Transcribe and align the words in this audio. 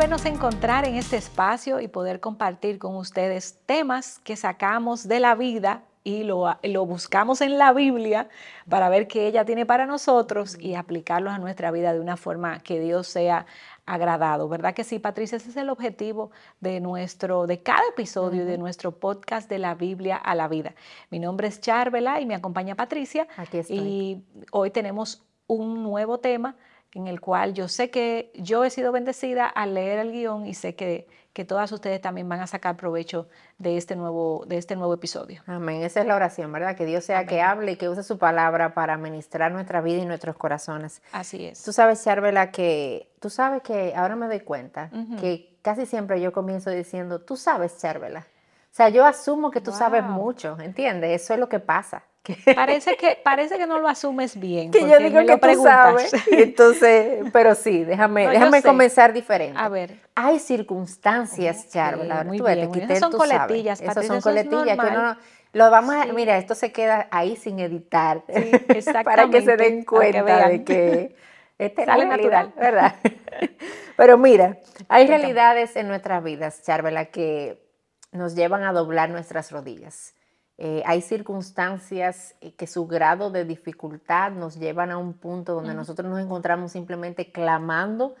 volvernos 0.00 0.24
a 0.24 0.30
encontrar 0.30 0.88
en 0.88 0.94
este 0.94 1.18
espacio 1.18 1.78
y 1.78 1.86
poder 1.86 2.20
compartir 2.20 2.78
con 2.78 2.96
ustedes 2.96 3.58
temas 3.66 4.18
que 4.20 4.34
sacamos 4.34 5.06
de 5.06 5.20
la 5.20 5.34
vida 5.34 5.82
y 6.04 6.22
lo, 6.22 6.56
lo, 6.62 6.86
buscamos 6.86 7.42
en 7.42 7.58
la 7.58 7.74
Biblia 7.74 8.30
para 8.66 8.88
ver 8.88 9.08
qué 9.08 9.26
ella 9.26 9.44
tiene 9.44 9.66
para 9.66 9.84
nosotros 9.84 10.56
y 10.58 10.74
aplicarlos 10.74 11.34
a 11.34 11.38
nuestra 11.38 11.70
vida 11.70 11.92
de 11.92 12.00
una 12.00 12.16
forma 12.16 12.60
que 12.60 12.80
Dios 12.80 13.08
sea 13.08 13.44
agradado, 13.84 14.48
¿verdad 14.48 14.72
que 14.72 14.84
sí, 14.84 14.98
Patricia? 14.98 15.36
Ese 15.36 15.50
es 15.50 15.56
el 15.58 15.68
objetivo 15.68 16.30
de 16.60 16.80
nuestro, 16.80 17.46
de 17.46 17.62
cada 17.62 17.86
episodio 17.90 18.46
de 18.46 18.56
nuestro 18.56 18.92
podcast 18.92 19.50
de 19.50 19.58
la 19.58 19.74
Biblia 19.74 20.16
a 20.16 20.34
la 20.34 20.48
vida. 20.48 20.74
Mi 21.10 21.18
nombre 21.18 21.46
es 21.46 21.60
Charvela 21.60 22.22
y 22.22 22.24
me 22.24 22.34
acompaña 22.34 22.74
Patricia. 22.74 23.28
Aquí 23.36 23.58
estoy. 23.58 23.76
Y 23.76 24.24
hoy 24.50 24.70
tenemos 24.70 25.26
un 25.46 25.82
nuevo 25.82 26.20
tema 26.20 26.56
en 26.94 27.06
el 27.06 27.20
cual 27.20 27.54
yo 27.54 27.68
sé 27.68 27.90
que 27.90 28.32
yo 28.34 28.64
he 28.64 28.70
sido 28.70 28.92
bendecida 28.92 29.46
al 29.46 29.74
leer 29.74 29.98
el 30.00 30.12
guion 30.12 30.46
y 30.46 30.54
sé 30.54 30.74
que, 30.74 31.06
que 31.32 31.44
todas 31.44 31.70
ustedes 31.70 32.00
también 32.00 32.28
van 32.28 32.40
a 32.40 32.46
sacar 32.46 32.76
provecho 32.76 33.28
de 33.58 33.76
este 33.76 33.94
nuevo, 33.94 34.44
de 34.46 34.56
este 34.56 34.74
nuevo 34.74 34.92
episodio. 34.94 35.42
Amén. 35.46 35.82
Esa 35.82 36.00
es 36.00 36.06
la 36.06 36.16
oración, 36.16 36.50
¿verdad? 36.50 36.76
Que 36.76 36.86
Dios 36.86 37.04
sea 37.04 37.26
que 37.26 37.40
hable 37.42 37.72
y 37.72 37.76
que 37.76 37.88
use 37.88 38.02
su 38.02 38.18
palabra 38.18 38.74
para 38.74 38.96
ministrar 38.96 39.52
nuestra 39.52 39.80
vida 39.80 39.98
y 39.98 40.06
nuestros 40.06 40.36
corazones. 40.36 41.02
Así 41.12 41.46
es. 41.46 41.62
Tú 41.62 41.72
sabes, 41.72 42.02
Charvela, 42.02 42.50
que 42.50 43.12
tú 43.20 43.30
sabes 43.30 43.62
que 43.62 43.94
ahora 43.94 44.16
me 44.16 44.26
doy 44.26 44.40
cuenta 44.40 44.90
que 45.20 45.56
casi 45.62 45.86
siempre 45.86 46.20
yo 46.20 46.32
comienzo 46.32 46.70
diciendo, 46.70 47.20
tú 47.20 47.36
sabes, 47.36 47.78
Charvela. 47.78 48.26
O 48.70 48.72
sea, 48.74 48.88
yo 48.88 49.04
asumo 49.04 49.50
que 49.50 49.60
tú 49.60 49.72
sabes 49.72 50.02
mucho, 50.02 50.56
¿entiendes? 50.60 51.22
Eso 51.22 51.34
es 51.34 51.40
lo 51.40 51.48
que 51.48 51.58
pasa. 51.58 52.04
Parece 52.54 52.96
que, 52.96 53.18
parece 53.22 53.56
que 53.56 53.66
no 53.66 53.78
lo 53.78 53.88
asumes 53.88 54.38
bien. 54.38 54.70
Que 54.70 54.88
yo 54.88 54.98
digo 54.98 55.24
que 55.24 55.36
tú 55.38 55.62
sabes. 55.62 56.12
Entonces, 56.30 57.24
pero 57.32 57.54
sí, 57.54 57.84
déjame, 57.84 58.28
déjame 58.30 58.62
comenzar 58.62 59.12
diferente. 59.12 59.58
A 59.58 59.68
ver. 59.68 59.96
Hay 60.14 60.38
circunstancias, 60.38 61.70
Charla. 61.70 62.24
muy 62.24 62.40
bien. 62.40 62.70
Esas 62.82 62.98
son 62.98 63.12
coletillas, 63.12 63.80
Esas 63.80 64.06
son 64.06 64.20
coletillas 64.20 64.78
que 64.78 64.86
uno 64.86 65.16
lo 65.52 65.68
vamos 65.70 65.96
a, 65.96 66.04
mira, 66.06 66.38
esto 66.38 66.54
se 66.54 66.70
queda 66.70 67.08
ahí 67.10 67.36
sin 67.36 67.58
editar. 67.58 68.22
para 69.04 69.28
que 69.28 69.42
se 69.42 69.56
den 69.56 69.84
cuenta 69.84 70.48
de 70.48 70.64
que 70.64 71.16
esta 71.58 71.82
es 71.82 71.88
la 71.88 71.96
realidad, 71.96 72.48
¿verdad? 72.56 72.94
Pero 73.96 74.16
mira, 74.16 74.58
hay 74.88 75.06
realidades 75.06 75.74
en 75.76 75.88
nuestras 75.88 76.22
vidas, 76.22 76.62
Charvela, 76.62 77.06
que 77.06 77.60
nos 78.12 78.34
llevan 78.34 78.62
a 78.62 78.72
doblar 78.72 79.10
nuestras 79.10 79.50
rodillas. 79.50 80.14
Eh, 80.62 80.82
hay 80.84 81.00
circunstancias 81.00 82.36
eh, 82.42 82.52
que 82.52 82.66
su 82.66 82.86
grado 82.86 83.30
de 83.30 83.46
dificultad 83.46 84.32
nos 84.32 84.58
llevan 84.58 84.90
a 84.90 84.98
un 84.98 85.14
punto 85.14 85.54
donde 85.54 85.72
nosotros 85.72 86.06
nos 86.10 86.20
encontramos 86.20 86.72
simplemente 86.72 87.32
clamando, 87.32 88.14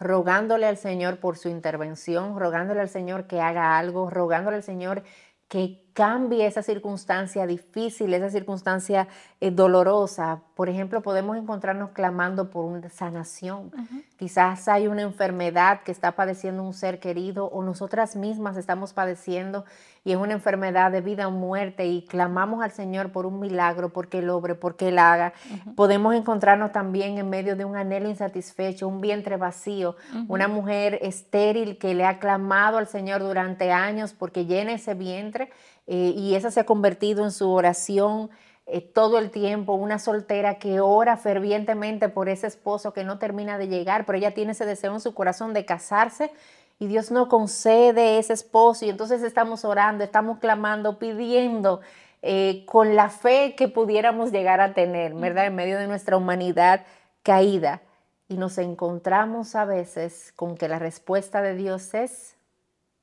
rogándole 0.00 0.66
al 0.66 0.76
Señor 0.76 1.20
por 1.20 1.38
su 1.38 1.48
intervención, 1.48 2.36
rogándole 2.36 2.80
al 2.80 2.88
Señor 2.88 3.28
que 3.28 3.40
haga 3.40 3.78
algo, 3.78 4.10
rogándole 4.10 4.56
al 4.56 4.64
Señor 4.64 5.04
que 5.46 5.83
cambie 5.94 6.44
esa 6.44 6.62
circunstancia 6.62 7.46
difícil, 7.46 8.12
esa 8.14 8.28
circunstancia 8.28 9.06
eh, 9.40 9.52
dolorosa. 9.52 10.42
Por 10.56 10.68
ejemplo, 10.68 11.02
podemos 11.02 11.36
encontrarnos 11.36 11.90
clamando 11.90 12.50
por 12.50 12.64
una 12.64 12.90
sanación. 12.90 13.70
Quizás 14.18 14.66
hay 14.66 14.88
una 14.88 15.02
enfermedad 15.02 15.82
que 15.82 15.92
está 15.92 16.12
padeciendo 16.12 16.64
un 16.64 16.74
ser 16.74 16.98
querido 16.98 17.46
o 17.46 17.62
nosotras 17.62 18.16
mismas 18.16 18.56
estamos 18.56 18.92
padeciendo 18.92 19.64
y 20.04 20.12
es 20.12 20.18
una 20.18 20.34
enfermedad 20.34 20.90
de 20.90 21.00
vida 21.00 21.28
o 21.28 21.30
muerte 21.30 21.86
y 21.86 22.02
clamamos 22.02 22.62
al 22.62 22.72
Señor 22.72 23.10
por 23.10 23.24
un 23.24 23.40
milagro, 23.40 23.90
porque 23.90 24.18
Él 24.18 24.28
obre, 24.30 24.54
porque 24.54 24.88
Él 24.88 24.98
haga. 24.98 25.32
Podemos 25.76 26.14
encontrarnos 26.14 26.72
también 26.72 27.18
en 27.18 27.30
medio 27.30 27.56
de 27.56 27.64
un 27.64 27.76
anhelo 27.76 28.08
insatisfecho, 28.08 28.86
un 28.86 29.00
vientre 29.00 29.36
vacío, 29.36 29.96
una 30.28 30.48
mujer 30.48 30.98
estéril 31.02 31.78
que 31.78 31.94
le 31.94 32.04
ha 32.04 32.18
clamado 32.18 32.78
al 32.78 32.88
Señor 32.88 33.22
durante 33.22 33.72
años 33.72 34.12
porque 34.12 34.44
llena 34.44 34.72
ese 34.72 34.94
vientre 34.94 35.50
eh, 35.86 36.14
y 36.16 36.34
esa 36.34 36.50
se 36.50 36.60
ha 36.60 36.66
convertido 36.66 37.24
en 37.24 37.32
su 37.32 37.50
oración. 37.50 38.30
Eh, 38.66 38.80
todo 38.80 39.18
el 39.18 39.30
tiempo, 39.30 39.74
una 39.74 39.98
soltera 39.98 40.58
que 40.58 40.80
ora 40.80 41.18
fervientemente 41.18 42.08
por 42.08 42.30
ese 42.30 42.46
esposo 42.46 42.94
que 42.94 43.04
no 43.04 43.18
termina 43.18 43.58
de 43.58 43.68
llegar, 43.68 44.06
pero 44.06 44.16
ella 44.16 44.32
tiene 44.32 44.52
ese 44.52 44.64
deseo 44.64 44.94
en 44.94 45.00
su 45.00 45.12
corazón 45.12 45.52
de 45.52 45.66
casarse 45.66 46.32
y 46.78 46.86
Dios 46.86 47.10
no 47.10 47.28
concede 47.28 48.18
ese 48.18 48.32
esposo 48.32 48.86
y 48.86 48.90
entonces 48.90 49.22
estamos 49.22 49.64
orando, 49.64 50.02
estamos 50.02 50.38
clamando, 50.38 50.98
pidiendo 50.98 51.80
eh, 52.22 52.64
con 52.66 52.96
la 52.96 53.10
fe 53.10 53.54
que 53.54 53.68
pudiéramos 53.68 54.32
llegar 54.32 54.60
a 54.62 54.72
tener, 54.72 55.14
¿verdad? 55.14 55.46
En 55.46 55.54
medio 55.54 55.78
de 55.78 55.86
nuestra 55.86 56.16
humanidad 56.16 56.86
caída. 57.22 57.82
Y 58.28 58.38
nos 58.38 58.56
encontramos 58.56 59.54
a 59.54 59.66
veces 59.66 60.32
con 60.34 60.56
que 60.56 60.66
la 60.66 60.78
respuesta 60.78 61.42
de 61.42 61.54
Dios 61.54 61.92
es 61.92 62.36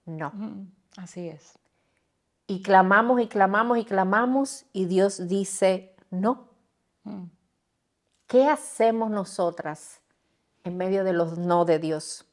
no. 0.06 0.34
Así 0.98 1.30
es. 1.30 1.61
Y 2.48 2.62
clamamos 2.62 3.22
y 3.22 3.28
clamamos 3.28 3.78
y 3.78 3.86
clamamos 3.86 4.66
y 4.74 4.86
Dios 4.86 5.28
dice 5.28 5.96
no. 6.10 6.50
¿Qué 8.28 8.48
hacemos 8.50 9.10
nosotras 9.10 10.02
en 10.64 10.78
medio 10.78 11.04
de 11.04 11.14
los 11.14 11.38
no 11.38 11.66
de 11.66 11.80
Dios? 11.80 12.26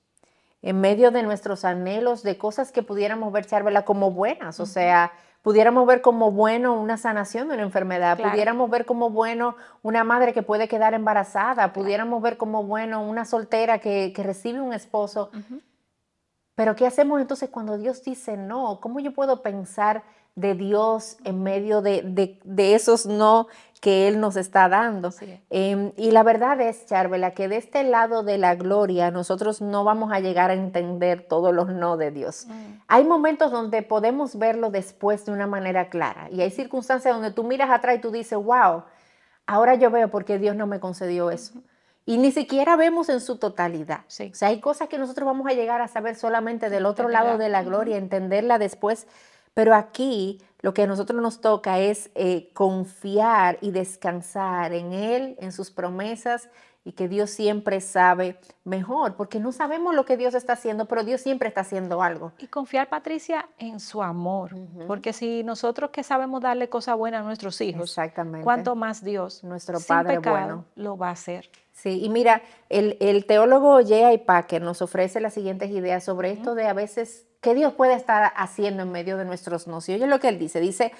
en 0.62 0.80
medio 0.80 1.10
de 1.10 1.22
nuestros 1.22 1.64
anhelos, 1.64 2.22
de 2.22 2.36
cosas 2.36 2.72
que 2.72 2.82
pudiéramos 2.82 3.32
ver, 3.32 3.46
Charvela, 3.46 3.84
como 3.84 4.10
buenas. 4.10 4.58
O 4.60 4.66
sea, 4.66 5.12
pudiéramos 5.42 5.86
ver 5.86 6.00
como 6.00 6.32
bueno 6.32 6.74
una 6.74 6.96
sanación 6.96 7.48
de 7.48 7.54
una 7.54 7.62
enfermedad, 7.62 8.18
pudiéramos 8.18 8.68
ver 8.68 8.84
como 8.84 9.10
bueno 9.10 9.56
una 9.82 10.02
madre 10.04 10.32
que 10.32 10.42
puede 10.42 10.66
quedar 10.68 10.94
embarazada, 10.94 11.72
pudiéramos 11.72 12.20
ver 12.22 12.36
como 12.36 12.64
bueno 12.64 13.02
una 13.02 13.24
soltera 13.24 13.78
que, 13.78 14.12
recibe 14.16 14.60
un 14.60 14.72
esposo. 14.72 15.30
Pero 16.58 16.74
¿qué 16.74 16.88
hacemos 16.88 17.20
entonces 17.20 17.50
cuando 17.50 17.78
Dios 17.78 18.02
dice 18.02 18.36
no? 18.36 18.80
¿Cómo 18.80 18.98
yo 18.98 19.12
puedo 19.12 19.42
pensar 19.42 20.02
de 20.34 20.56
Dios 20.56 21.16
en 21.22 21.44
medio 21.44 21.82
de, 21.82 22.36
esos 22.56 23.06
no 23.06 23.46
que 23.80 24.08
Él 24.08 24.18
nos 24.18 24.34
está 24.34 24.68
dando. 24.68 25.10
Em, 25.50 25.92
y 25.96 26.10
la 26.10 26.24
verdad 26.24 26.60
es, 26.60 26.84
Charvela, 26.86 27.30
que 27.30 27.46
de 27.46 27.58
este 27.58 27.84
lado 27.84 28.24
de 28.24 28.38
la 28.38 28.56
gloria 28.56 29.12
nosotros 29.12 29.60
no 29.60 29.84
vamos 29.84 30.10
a 30.12 30.18
llegar 30.18 30.50
a 30.50 30.54
entender 30.54 31.24
todos 31.28 31.54
los 31.54 31.68
no 31.68 31.96
de 31.96 32.10
Dios. 32.10 32.46
Mm. 32.48 32.80
Hay 32.88 33.04
momentos 33.04 33.52
donde 33.52 33.82
podemos 33.82 34.36
verlo 34.36 34.72
después 34.72 35.24
de 35.26 35.30
una 35.30 35.46
manera 35.46 35.90
clara 35.90 36.28
y 36.32 36.40
hay 36.40 36.50
circunstancias 36.50 37.14
donde 37.14 37.30
tú 37.30 37.44
miras 37.44 37.70
atrás 37.70 37.98
y 37.98 38.00
tú 38.00 38.10
dices, 38.10 38.36
wow, 38.36 38.82
ahora 39.46 39.76
yo 39.76 39.92
veo 39.92 40.08
por 40.08 40.24
qué 40.24 40.40
Dios 40.40 40.56
no 40.56 40.66
me 40.66 40.80
concedió 40.80 41.30
eso. 41.30 41.54
Y 42.08 42.16
ni 42.16 42.32
siquiera 42.32 42.74
vemos 42.76 43.10
en 43.10 43.20
su 43.20 43.36
totalidad. 43.36 44.00
O 44.06 44.10
sea, 44.10 44.48
hay 44.48 44.60
cosas 44.60 44.88
que 44.88 44.96
nosotros 44.96 45.26
vamos 45.26 45.46
a 45.46 45.52
llegar 45.52 45.82
a 45.82 45.88
saber 45.88 46.16
solamente 46.16 46.70
del 46.70 46.86
otro 46.86 47.10
lado 47.10 47.36
de 47.36 47.50
la 47.50 47.62
gloria, 47.62 47.98
entenderla 47.98 48.58
después 48.58 49.06
pero 49.58 49.74
aquí 49.74 50.40
lo 50.60 50.72
que 50.72 50.82
a 50.82 50.86
nosotros 50.86 51.20
nos 51.20 51.40
toca 51.40 51.80
es 51.80 52.12
eh, 52.14 52.48
confiar 52.54 53.58
y 53.60 53.72
descansar 53.72 54.72
en 54.72 54.92
Él, 54.92 55.36
en 55.40 55.50
sus 55.50 55.72
promesas 55.72 56.48
y 56.84 56.92
que 56.92 57.08
Dios 57.08 57.30
siempre 57.30 57.80
sabe 57.80 58.38
mejor, 58.62 59.16
porque 59.16 59.40
no 59.40 59.50
sabemos 59.50 59.96
lo 59.96 60.04
que 60.04 60.16
Dios 60.16 60.34
está 60.34 60.52
haciendo, 60.52 60.86
pero 60.86 61.02
Dios 61.02 61.22
siempre 61.22 61.48
está 61.48 61.62
haciendo 61.62 62.04
algo. 62.04 62.30
Y 62.38 62.46
confiar, 62.46 62.88
Patricia, 62.88 63.48
en 63.58 63.80
su 63.80 64.00
amor, 64.00 64.54
porque 64.86 65.12
si 65.12 65.42
nosotros 65.42 65.90
que 65.90 66.04
sabemos 66.04 66.40
darle 66.40 66.68
cosas 66.68 66.96
buenas 66.96 67.22
a 67.22 67.24
nuestros 67.24 67.60
hijos, 67.60 67.90
Exactamente. 67.90 68.44
¿cuánto 68.44 68.76
más 68.76 69.02
Dios, 69.02 69.42
nuestro 69.42 69.80
Padre 69.80 70.20
bueno, 70.20 70.66
lo 70.76 70.96
va 70.96 71.08
a 71.08 71.12
hacer? 71.12 71.50
Sí, 71.80 72.00
y 72.02 72.08
mira, 72.08 72.42
el, 72.68 72.96
el 73.00 73.24
teólogo 73.24 73.74
J.I. 73.76 74.18
Packer 74.18 74.62
nos 74.62 74.82
ofrece 74.82 75.20
las 75.20 75.34
siguientes 75.34 75.70
ideas 75.70 76.02
sobre 76.02 76.32
esto 76.32 76.54
de 76.54 76.66
a 76.66 76.72
veces 76.72 77.28
¿Qué 77.40 77.54
Dios 77.54 77.72
puede 77.74 77.94
estar 77.94 78.32
haciendo 78.36 78.82
en 78.82 78.90
medio 78.90 79.16
de 79.16 79.24
nuestros 79.24 79.68
no? 79.68 79.78
Y 79.86 79.92
oye 79.94 80.06
lo 80.06 80.18
que 80.18 80.28
Él 80.28 80.38
dice, 80.38 80.60
dice, 80.60 80.92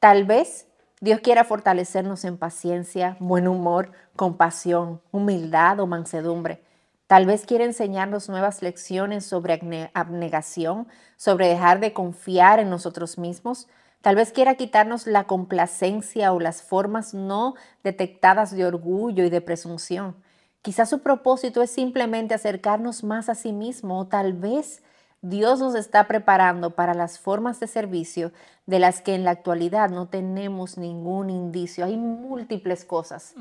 tal 0.00 0.24
vez 0.24 0.66
Dios 1.00 1.20
quiera 1.20 1.44
fortalecernos 1.44 2.24
en 2.24 2.38
paciencia, 2.38 3.16
buen 3.20 3.46
humor, 3.46 3.92
compasión, 4.16 5.02
humildad 5.10 5.80
o 5.80 5.86
mansedumbre. 5.86 6.62
Tal 7.06 7.26
vez 7.26 7.44
quiere 7.44 7.64
enseñarnos 7.64 8.30
nuevas 8.30 8.62
lecciones 8.62 9.26
sobre 9.26 9.90
abnegación, 9.92 10.88
sobre 11.16 11.48
dejar 11.48 11.78
de 11.80 11.92
confiar 11.92 12.58
en 12.58 12.70
nosotros 12.70 13.18
mismos. 13.18 13.68
Tal 14.02 14.16
vez 14.16 14.32
quiera 14.32 14.56
quitarnos 14.56 15.06
la 15.06 15.24
complacencia 15.24 16.32
o 16.32 16.40
las 16.40 16.62
formas 16.62 17.14
no 17.14 17.54
detectadas 17.84 18.54
de 18.54 18.66
orgullo 18.66 19.24
y 19.24 19.30
de 19.30 19.40
presunción. 19.40 20.16
Quizás 20.60 20.90
su 20.90 21.00
propósito 21.00 21.62
es 21.62 21.70
simplemente 21.70 22.34
acercarnos 22.34 23.04
más 23.04 23.28
a 23.28 23.34
sí 23.36 23.52
mismo 23.52 24.00
o 24.00 24.06
tal 24.06 24.32
vez 24.32 24.82
Dios 25.20 25.60
nos 25.60 25.76
está 25.76 26.08
preparando 26.08 26.70
para 26.70 26.94
las 26.94 27.20
formas 27.20 27.60
de 27.60 27.68
servicio 27.68 28.32
de 28.66 28.80
las 28.80 29.00
que 29.00 29.14
en 29.14 29.22
la 29.22 29.30
actualidad 29.30 29.88
no 29.88 30.08
tenemos 30.08 30.78
ningún 30.78 31.30
indicio. 31.30 31.84
Hay 31.84 31.96
múltiples 31.96 32.84
cosas 32.84 33.34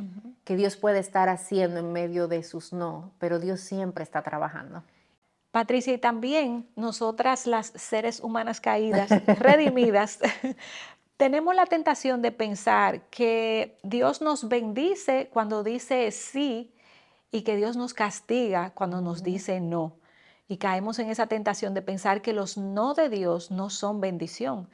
que 0.44 0.56
Dios 0.56 0.78
puede 0.78 1.00
estar 1.00 1.28
haciendo 1.28 1.80
en 1.80 1.92
medio 1.92 2.28
de 2.28 2.44
sus 2.44 2.72
no, 2.72 3.12
pero 3.18 3.40
Dios 3.40 3.62
siempre 3.62 4.04
está 4.04 4.22
trabajando. 4.22 4.84
Patricia, 5.52 5.94
y 5.94 5.98
también 5.98 6.68
nosotras 6.76 7.46
las 7.46 7.68
seres 7.76 8.22
humanas 8.22 8.62
caídas, 8.62 9.10
redimidas, 9.40 10.20
tenemos 11.18 11.54
la 11.56 11.66
tentación 11.66 12.22
de 12.22 12.32
pensar 12.32 13.02
que 13.10 13.78
Dios 13.84 14.22
nos 14.22 14.48
bendice 14.48 15.30
cuando 15.32 15.64
dice 15.64 16.10
sí 16.12 16.74
y 17.32 17.44
que 17.44 17.56
Dios 17.56 17.76
nos 17.76 17.94
castiga 17.94 18.72
cuando 18.72 19.02
nos 19.02 19.24
dice 19.24 19.60
no. 19.60 19.98
y 20.48 20.58
caemos 20.58 21.00
en 21.00 21.10
esa 21.10 21.28
tentación 21.28 21.74
de 21.74 21.82
pensar 21.82 22.22
que 22.22 22.34
los 22.34 22.58
no 22.58 22.94
de 22.94 23.10
Dios 23.10 23.52
no 23.52 23.70
son 23.70 24.02
bendición, 24.02 24.68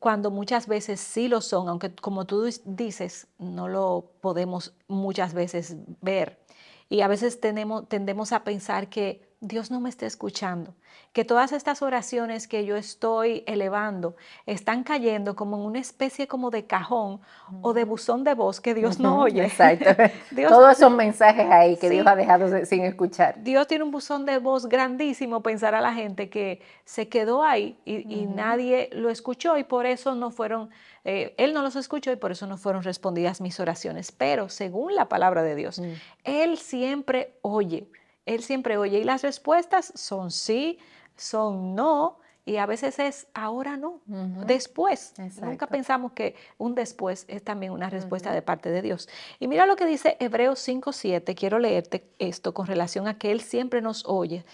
cuando 0.00 0.30
muchas 0.30 0.66
veces 0.66 1.00
sí 1.00 1.28
lo 1.28 1.40
son, 1.40 1.68
aunque 1.68 1.94
como 1.94 2.24
tú 2.24 2.48
dices, 2.64 3.26
no 3.38 3.68
lo 3.68 4.10
podemos 4.20 4.74
muchas 4.88 5.34
veces 5.34 5.76
ver. 6.00 6.40
Y 6.88 7.00
a 7.00 7.08
veces 7.08 7.40
tenemos, 7.40 7.88
tendemos 7.88 8.32
a 8.32 8.44
pensar 8.44 8.88
que 8.88 9.33
Dios 9.46 9.70
no 9.70 9.78
me 9.78 9.90
está 9.90 10.06
escuchando, 10.06 10.74
que 11.12 11.24
todas 11.24 11.52
estas 11.52 11.82
oraciones 11.82 12.48
que 12.48 12.64
yo 12.64 12.76
estoy 12.76 13.44
elevando 13.46 14.16
están 14.46 14.84
cayendo 14.84 15.36
como 15.36 15.56
en 15.56 15.62
una 15.62 15.78
especie 15.78 16.26
como 16.26 16.50
de 16.50 16.64
cajón 16.64 17.20
o 17.60 17.74
de 17.74 17.84
buzón 17.84 18.24
de 18.24 18.32
voz 18.32 18.62
que 18.62 18.72
Dios 18.72 18.98
no 18.98 19.20
oye. 19.20 19.44
Exacto. 19.44 19.90
Todos 20.48 20.78
esos 20.78 20.90
mensajes 20.90 21.46
ahí 21.50 21.76
que 21.76 21.90
Dios 21.90 22.06
ha 22.06 22.16
dejado 22.16 22.64
sin 22.64 22.84
escuchar. 22.84 23.42
Dios 23.42 23.66
tiene 23.66 23.84
un 23.84 23.90
buzón 23.90 24.24
de 24.24 24.38
voz 24.38 24.66
grandísimo, 24.66 25.42
pensar 25.42 25.74
a 25.74 25.82
la 25.82 25.92
gente 25.92 26.30
que 26.30 26.62
se 26.86 27.08
quedó 27.08 27.44
ahí 27.44 27.78
y, 27.84 28.26
nadie 28.34 28.88
lo 28.92 29.10
escuchó 29.10 29.58
y 29.58 29.64
por 29.64 29.84
eso 29.84 30.14
no 30.14 30.30
fueron, 30.30 30.70
eh, 31.04 31.34
Él 31.36 31.52
no 31.52 31.60
los 31.60 31.76
escuchó 31.76 32.10
y 32.12 32.16
por 32.16 32.32
eso 32.32 32.46
no 32.46 32.56
fueron 32.56 32.82
respondidas 32.82 33.42
mis 33.42 33.60
oraciones. 33.60 34.10
Pero 34.10 34.48
según 34.48 34.94
la 34.94 35.08
palabra 35.10 35.42
de 35.42 35.54
Dios, 35.54 35.80
mm. 35.80 35.92
Él 36.24 36.56
siempre 36.56 37.36
oye. 37.42 37.86
Él 38.26 38.42
siempre 38.42 38.76
oye 38.76 38.98
y 38.98 39.04
las 39.04 39.22
respuestas 39.22 39.92
son 39.94 40.30
sí, 40.30 40.78
son 41.16 41.74
no 41.74 42.18
y 42.46 42.56
a 42.56 42.66
veces 42.66 42.98
es 42.98 43.26
ahora 43.32 43.78
no, 43.78 44.00
después. 44.06 45.14
Nunca 45.40 45.66
pensamos 45.66 46.12
que 46.12 46.34
un 46.58 46.74
después 46.74 47.24
es 47.28 47.42
también 47.42 47.72
una 47.72 47.88
respuesta 47.88 48.32
de 48.32 48.42
parte 48.42 48.70
de 48.70 48.82
Dios. 48.82 49.08
Y 49.40 49.48
mira 49.48 49.64
lo 49.64 49.76
que 49.76 49.86
dice 49.86 50.18
Hebreos 50.20 50.66
5.7, 50.66 51.34
quiero 51.34 51.58
leerte 51.58 52.06
esto 52.18 52.52
con 52.52 52.66
relación 52.66 53.08
a 53.08 53.18
que 53.18 53.32
Él 53.32 53.40
siempre 53.40 53.80
nos 53.80 54.04
oye. 54.04 54.44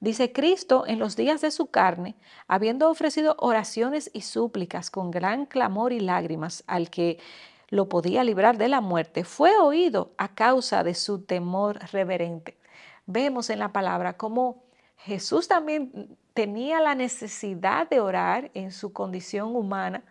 Dice, 0.00 0.30
Cristo 0.30 0.84
en 0.86 0.98
los 0.98 1.16
días 1.16 1.40
de 1.40 1.50
su 1.50 1.68
carne, 1.68 2.16
habiendo 2.46 2.90
ofrecido 2.90 3.34
oraciones 3.38 4.10
y 4.12 4.20
súplicas 4.22 4.90
con 4.90 5.10
gran 5.10 5.46
clamor 5.46 5.92
y 5.92 6.00
lágrimas 6.00 6.62
al 6.66 6.90
que 6.90 7.18
lo 7.70 7.88
podía 7.88 8.24
librar 8.24 8.58
de 8.58 8.68
la 8.68 8.80
muerte, 8.80 9.24
fue 9.24 9.56
oído 9.58 10.12
a 10.18 10.34
causa 10.34 10.84
de 10.84 10.94
su 10.94 11.22
temor 11.22 11.78
reverente 11.92 12.57
vemos 13.08 13.50
en 13.50 13.58
la 13.58 13.72
palabra 13.72 14.16
cómo 14.16 14.62
Jesús 14.98 15.48
también 15.48 16.16
tenía 16.34 16.80
la 16.80 16.94
necesidad 16.94 17.88
de 17.88 18.00
orar 18.00 18.50
en 18.54 18.70
su 18.70 18.92
condición 18.92 19.56
humana 19.56 20.04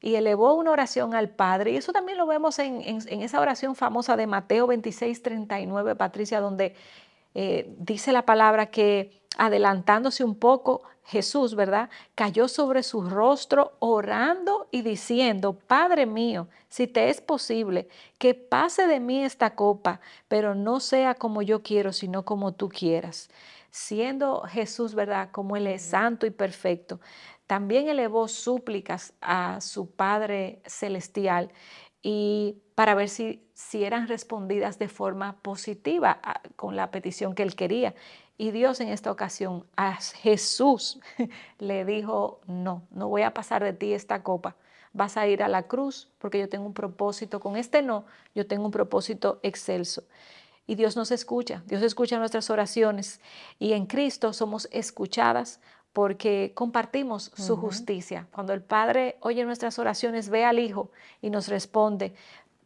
y 0.00 0.16
elevó 0.16 0.54
una 0.54 0.70
oración 0.70 1.14
al 1.14 1.30
Padre. 1.30 1.72
Y 1.72 1.76
eso 1.76 1.92
también 1.92 2.18
lo 2.18 2.26
vemos 2.26 2.58
en, 2.58 2.82
esa 3.22 3.40
oración 3.40 3.74
famosa 3.74 4.16
de 4.16 4.26
Mateo 4.26 4.66
26, 4.66 5.22
39, 5.22 5.96
Patricia, 5.96 6.40
donde 6.40 6.74
eh, 7.34 7.74
dice 7.78 8.12
la 8.12 8.26
palabra 8.26 8.66
que 8.66 9.23
adelantándose 9.36 10.24
un 10.24 10.34
poco, 10.34 10.82
Jesús, 11.04 11.54
¿verdad? 11.54 11.90
Cayó 12.14 12.48
sobre 12.48 12.82
su 12.82 13.02
rostro 13.02 13.74
orando 13.78 14.68
y 14.70 14.82
diciendo, 14.82 15.52
Padre 15.52 16.06
mío, 16.06 16.48
si 16.68 16.86
te 16.86 17.10
es 17.10 17.20
posible, 17.20 17.88
que 18.18 18.34
pase 18.34 18.86
de 18.86 19.00
mí 19.00 19.22
esta 19.22 19.54
copa, 19.54 20.00
pero 20.28 20.54
no 20.54 20.80
sea 20.80 21.14
como 21.14 21.42
yo 21.42 21.62
quiero, 21.62 21.92
sino 21.92 22.24
como 22.24 22.52
tú 22.52 22.68
quieras. 22.68 23.28
Siendo 23.70 24.42
Jesús, 24.42 24.94
¿verdad? 24.94 25.30
Como 25.30 25.56
Él 25.56 25.66
es 25.66 25.82
santo 25.82 26.26
y 26.26 26.30
perfecto, 26.30 27.00
también 27.46 27.88
elevó 27.88 28.28
súplicas 28.28 29.12
a 29.20 29.60
su 29.60 29.90
Padre 29.90 30.62
Celestial 30.64 31.52
y 32.02 32.62
para 32.74 32.94
ver 32.94 33.08
si, 33.08 33.46
si 33.54 33.84
eran 33.84 34.08
respondidas 34.08 34.78
de 34.78 34.88
forma 34.88 35.36
positiva 35.42 36.20
con 36.56 36.76
la 36.76 36.90
petición 36.90 37.34
que 37.34 37.42
él 37.42 37.54
quería. 37.54 37.94
Y 38.36 38.50
Dios 38.50 38.80
en 38.80 38.88
esta 38.88 39.10
ocasión 39.10 39.64
a 39.76 39.96
Jesús 39.96 41.00
le 41.58 41.84
dijo, 41.84 42.40
no, 42.46 42.82
no 42.90 43.08
voy 43.08 43.22
a 43.22 43.32
pasar 43.32 43.62
de 43.62 43.72
ti 43.72 43.92
esta 43.92 44.22
copa. 44.22 44.56
Vas 44.92 45.16
a 45.16 45.26
ir 45.26 45.42
a 45.42 45.48
la 45.48 45.64
cruz 45.64 46.08
porque 46.18 46.38
yo 46.38 46.48
tengo 46.48 46.66
un 46.66 46.74
propósito. 46.74 47.40
Con 47.40 47.56
este 47.56 47.82
no, 47.82 48.04
yo 48.34 48.46
tengo 48.46 48.64
un 48.64 48.70
propósito 48.70 49.40
excelso. 49.42 50.04
Y 50.66 50.76
Dios 50.76 50.96
nos 50.96 51.10
escucha, 51.10 51.62
Dios 51.66 51.82
escucha 51.82 52.18
nuestras 52.18 52.48
oraciones 52.48 53.20
y 53.58 53.74
en 53.74 53.84
Cristo 53.84 54.32
somos 54.32 54.66
escuchadas 54.72 55.60
porque 55.92 56.52
compartimos 56.54 57.30
su 57.36 57.56
justicia. 57.56 58.26
Cuando 58.32 58.52
el 58.54 58.62
Padre 58.62 59.16
oye 59.20 59.44
nuestras 59.44 59.78
oraciones, 59.78 60.30
ve 60.30 60.44
al 60.44 60.58
Hijo 60.58 60.90
y 61.20 61.28
nos 61.30 61.48
responde, 61.48 62.14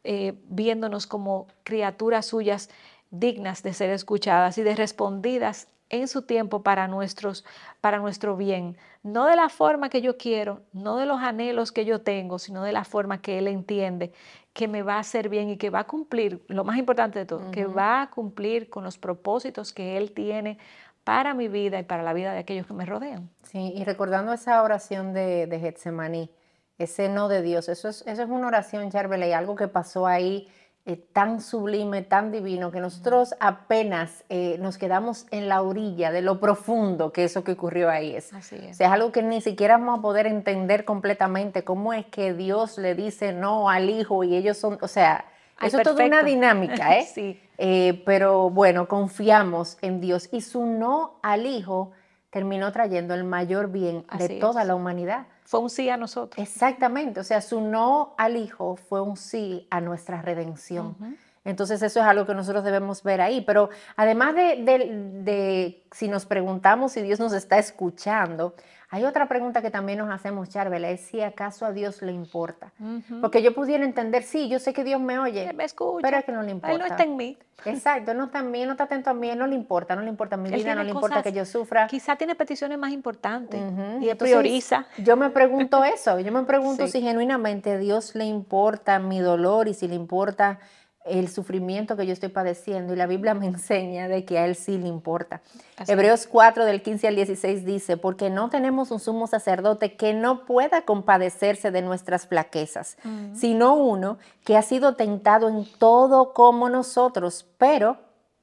eh, 0.05 0.35
viéndonos 0.45 1.07
como 1.07 1.49
criaturas 1.65 2.27
suyas 2.27 2.71
dignas 3.11 3.63
de 3.63 3.73
ser 3.73 3.91
escuchadas 3.91 4.59
y 4.59 4.63
de 4.63 4.75
respondidas 4.75 5.69
en 5.91 6.09
su 6.09 6.23
tiempo 6.23 6.63
para, 6.63 6.87
nuestros, 6.87 7.45
para 7.81 7.99
nuestro 7.99 8.37
bien, 8.37 8.77
no 9.03 9.27
de 9.27 9.37
la 9.37 9.49
forma 9.49 9.89
que 9.89 10.03
yo 10.03 10.19
quiero, 10.19 10.61
no 10.73 10.97
de 10.97 11.07
los 11.07 11.21
anhelos 11.21 11.73
que 11.73 11.85
yo 11.85 12.03
tengo, 12.03 12.39
sino 12.39 12.63
de 12.63 12.73
la 12.73 12.85
forma 12.85 13.23
que 13.23 13.39
Él 13.39 13.49
entiende 13.49 14.13
que 14.53 14.69
me 14.69 14.83
va 14.83 14.97
a 14.97 15.01
hacer 15.01 15.29
bien 15.29 15.49
y 15.49 15.57
que 15.57 15.71
va 15.71 15.81
a 15.81 15.85
cumplir, 15.85 16.43
lo 16.49 16.65
más 16.65 16.77
importante 16.79 17.19
de 17.19 17.27
todo, 17.27 17.51
que 17.51 17.67
va 17.67 18.03
a 18.03 18.11
cumplir 18.11 18.69
con 18.69 18.85
los 18.85 18.99
propósitos 18.99 19.73
que 19.73 19.97
Él 19.97 20.13
tiene 20.13 20.59
para 21.05 21.33
mi 21.33 21.49
vida 21.49 21.79
y 21.79 21.85
para 21.85 22.03
la 22.03 22.13
vida 22.13 22.33
de 22.33 22.41
aquellos 22.41 22.67
que 22.67 22.75
me 22.75 22.85
rodean. 22.85 23.31
Sí, 23.45 23.73
y 23.75 23.85
recordando 23.85 24.33
esa 24.33 24.63
oración 24.63 25.15
de, 25.15 25.47
de 25.47 25.61
Getsemaní, 25.61 26.31
ese 26.77 27.09
no 27.09 27.29
de 27.29 27.41
Dios, 27.41 27.69
eso 27.69 27.89
es, 27.89 28.07
eso 28.07 28.23
es 28.23 28.29
una 28.29 28.47
oración, 28.47 28.91
y 28.93 29.33
algo 29.33 29.55
que 29.57 29.69
pasó 29.69 30.07
ahí 30.07 30.49
eh, 30.89 30.97
tan 30.97 31.43
sublime, 31.43 32.01
tan 32.01 32.33
divino, 32.33 32.71
que 32.71 32.81
nosotros 32.81 33.35
apenas 33.41 34.25
eh, 34.31 34.57
nos 34.59 34.79
quedamos 34.79 35.27
en 35.31 35.47
la 35.47 35.61
orilla 35.61 36.11
de 36.11 36.23
lo 36.23 36.41
profundo 36.41 37.13
que 37.13 37.25
eso 37.25 37.45
que 37.45 37.53
ocurrió 37.53 37.91
ahí 37.91 38.17
es. 38.17 38.33
Así 38.33 38.57
es. 38.57 38.71
O 38.71 38.75
sea, 38.75 38.87
es 38.87 38.93
algo 38.95 39.13
que 39.13 39.23
ni 39.23 39.43
siquiera 39.43 39.77
vamos 39.77 39.99
a 39.99 40.03
poder 40.03 40.27
entender 40.27 40.87
completamente 40.87 41.63
cómo 41.63 41.93
es 41.93 42.07
que 42.07 42.33
Dios 42.33 42.79
le 42.79 42.95
dice 42.95 43.35
no 43.35 43.69
al 43.69 43.91
hijo 43.91 44.25
y 44.25 44.35
ellos 44.35 44.57
son, 44.57 44.79
o 44.81 44.89
sea, 44.89 45.27
eso 45.61 45.77
es 45.77 45.83
toda 45.83 46.07
una 46.07 46.23
dinámica, 46.23 46.97
¿eh? 46.99 47.05
sí. 47.05 47.39
Eh, 47.59 48.03
pero 48.07 48.49
bueno, 48.49 48.89
confiamos 48.89 49.77
en 49.83 50.01
Dios 50.01 50.31
y 50.33 50.41
su 50.41 50.65
no 50.65 51.19
al 51.23 51.45
hijo 51.45 51.93
terminó 52.31 52.73
trayendo 52.73 53.13
el 53.13 53.25
mayor 53.25 53.71
bien 53.71 54.07
de 54.17 54.41
toda 54.41 54.65
la 54.65 54.75
humanidad 54.75 55.27
fue 55.49 55.61
un 55.61 55.71
sí 55.71 55.89
a 55.89 55.97
nosotros. 55.97 56.47
Exactamente, 56.47 57.21
o 57.21 57.25
sea, 57.25 57.41
su 57.41 57.63
no 57.63 58.15
al 58.19 58.37
Hijo 58.37 58.77
fue 58.77 59.01
un 59.01 59.17
sí 59.17 59.67
a 59.71 59.81
nuestra 59.81 60.21
redención. 60.21 60.95
Entonces 61.43 61.81
eso 61.81 62.01
es 62.01 62.07
algo 62.07 62.27
que 62.27 62.35
nosotros 62.35 62.65
debemos 62.65 63.03
ver 63.03 63.23
ahí. 63.23 63.41
Pero 63.41 63.71
además 63.97 64.35
de, 64.35 65.83
si 65.91 66.09
nos 66.09 66.27
preguntamos 66.27 66.93
si 66.93 67.01
Dios 67.01 67.19
nos 67.19 67.33
está 67.33 67.57
escuchando, 67.57 68.55
hay 68.91 69.05
otra 69.05 69.29
pregunta 69.29 69.61
que 69.61 69.71
también 69.71 69.99
nos 69.99 70.11
hacemos, 70.11 70.49
Charvela, 70.49 70.89
es 70.89 71.03
si 71.03 71.21
acaso 71.21 71.67
a 71.67 71.73
Dios 71.73 72.01
le 72.01 72.13
importa. 72.13 72.73
Porque 73.21 73.43
yo 73.43 73.55
pudiera 73.55 73.85
entender, 73.85 74.23
sí, 74.23 74.49
yo 74.49 74.59
sé 74.59 74.73
que 74.73 74.83
Dios 74.83 75.01
me 75.01 75.19
oye, 75.19 75.53
me 75.53 75.65
escucha, 75.65 76.01
pero 76.03 76.17
es 76.17 76.25
que 76.25 76.33
no 76.33 76.43
le 76.43 76.53
importa. 76.53 76.73
Él 76.73 76.79
no 76.79 76.87
está 76.87 77.03
en 77.03 77.17
mí. 77.17 77.39
Exacto, 77.65 78.15
no 78.15 78.27
está 78.27 78.39
en 78.39 78.51
mí, 78.51 78.65
no 78.65 78.73
está 78.73 78.85
atento 78.85 79.11
a 79.11 79.15
mí, 79.15 79.35
no 79.35 79.47
le 79.47 79.57
importa, 79.57 79.97
no 79.97 80.03
le 80.03 80.09
importa 80.09 80.37
mi 80.37 80.49
vida, 80.49 80.75
no 80.75 80.85
le 80.85 80.91
importa 80.91 81.23
que 81.23 81.33
yo 81.33 81.45
sufra. 81.45 81.87
Quizá 81.89 82.17
tiene 82.17 82.35
peticiones 82.35 82.79
más 82.79 82.93
importantes 82.93 83.61
y 84.01 84.15
prioriza. 84.15 84.87
Yo 84.99 85.17
me 85.17 85.31
pregunto 85.31 85.85
eso, 85.85 86.19
yo 86.21 86.33
me 86.33 86.45
pregunto 86.45 86.87
si 86.87 87.03
genuinamente 87.03 87.73
a 87.73 87.79
Dios 87.79 88.15
le 88.15 88.25
importa 88.25 88.99
mi 88.99 89.19
dolor 89.21 89.69
y 89.69 89.75
si 89.75 89.89
le 89.89 89.97
importa 89.97 90.61
el 91.09 91.29
sufrimiento 91.29 91.97
que 91.97 92.07
yo 92.07 92.13
estoy 92.13 92.29
padeciendo 92.29 92.93
y 92.93 92.97
la 92.97 93.07
Biblia 93.07 93.35
me 93.35 93.47
enseña 93.49 94.09
de 94.09 94.25
que 94.25 94.39
a 94.39 94.47
Él 94.47 94.57
sí 94.57 94.79
le 94.79 94.89
importa. 94.89 95.41
Hebreos 95.87 96.27
4 96.27 96.65
del 96.65 96.83
15 96.83 97.09
al 97.09 97.17
16 97.17 97.65
dice, 97.65 97.97
porque 97.97 98.31
no 98.31 98.51
tenemos 98.51 98.91
un 98.91 99.01
sumo 99.01 99.27
sacerdote 99.27 99.95
que 99.95 100.13
no 100.13 100.45
pueda 100.45 100.83
compadecerse 100.83 101.71
de 101.71 101.83
nuestras 101.83 102.27
flaquezas, 102.27 102.97
sino 103.33 103.75
uno 103.75 104.19
que 104.45 104.57
ha 104.57 104.63
sido 104.63 104.95
tentado 104.97 105.49
en 105.49 105.67
todo 105.79 106.33
como 106.33 106.69
nosotros, 106.69 107.47
pero 107.59 107.99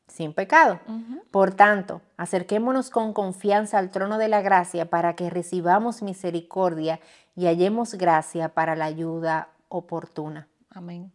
sin 0.08 0.34
pecado. 0.34 0.80
Por 1.32 1.54
tanto, 1.54 2.02
acerquémonos 2.18 2.90
con 2.90 3.14
confianza 3.14 3.78
al 3.78 3.90
trono 3.90 4.18
de 4.18 4.30
la 4.30 4.42
gracia 4.42 4.90
para 4.90 5.16
que 5.16 5.30
recibamos 5.30 6.02
misericordia 6.02 7.00
y 7.36 7.48
hallemos 7.48 7.96
gracia 7.96 8.50
para 8.50 8.76
la 8.76 8.86
ayuda 8.86 9.50
oportuna. 9.68 10.48
Amén. 10.70 11.12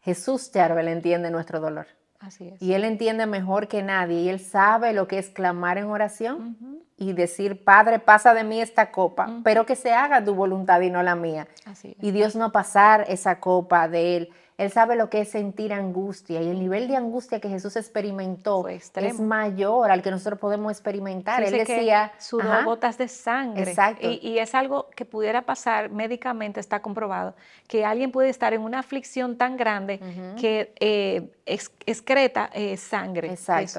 Jesús, 0.00 0.50
Charbel, 0.50 0.88
entiende 0.88 1.30
nuestro 1.30 1.60
dolor. 1.60 1.86
Así 2.18 2.48
es. 2.48 2.60
Y 2.60 2.74
Él 2.74 2.84
entiende 2.84 3.26
mejor 3.26 3.68
que 3.68 3.82
nadie. 3.82 4.20
Y 4.20 4.28
Él 4.28 4.40
sabe 4.40 4.92
lo 4.92 5.08
que 5.08 5.18
es 5.18 5.30
clamar 5.30 5.78
en 5.78 5.86
oración 5.86 6.84
y 6.96 7.14
decir, 7.14 7.64
Padre, 7.64 7.98
pasa 7.98 8.34
de 8.34 8.44
mí 8.44 8.60
esta 8.60 8.92
copa, 8.92 9.40
pero 9.42 9.64
que 9.64 9.74
se 9.74 9.92
haga 9.92 10.22
tu 10.22 10.34
voluntad 10.34 10.80
y 10.82 10.90
no 10.90 11.02
la 11.02 11.14
mía. 11.14 11.48
Así 11.64 11.96
es. 11.96 12.04
Y 12.04 12.10
Dios 12.10 12.36
no 12.36 12.52
pasar 12.52 13.06
esa 13.08 13.40
copa 13.40 13.88
de 13.88 14.16
Él 14.16 14.28
Él 14.60 14.70
sabe 14.70 14.94
lo 14.94 15.08
que 15.08 15.22
es 15.22 15.30
sentir 15.30 15.72
angustia 15.72 16.42
y 16.42 16.48
el 16.50 16.58
nivel 16.58 16.86
de 16.86 16.94
angustia 16.94 17.40
que 17.40 17.48
Jesús 17.48 17.76
experimentó 17.76 18.68
es 18.68 19.18
mayor 19.18 19.90
al 19.90 20.02
que 20.02 20.10
nosotros 20.10 20.38
podemos 20.38 20.70
experimentar. 20.70 21.42
Él 21.42 21.52
decía... 21.52 22.12
Sudó 22.18 22.62
gotas 22.66 22.98
de 22.98 23.08
sangre. 23.08 23.62
Exacto. 23.62 24.06
Y, 24.06 24.38
es 24.38 24.54
algo 24.54 24.90
que 24.94 25.06
pudiera 25.06 25.46
pasar 25.46 25.88
médicamente, 25.88 26.60
está 26.60 26.82
comprobado, 26.82 27.34
que 27.68 27.86
alguien 27.86 28.12
puede 28.12 28.28
estar 28.28 28.52
en 28.52 28.60
una 28.60 28.80
aflicción 28.80 29.38
tan 29.38 29.56
grande 29.56 29.98
que 30.38 30.74
eh, 30.78 31.32
excreta 31.46 32.50
eh, 32.52 32.76
sangre 32.76 33.38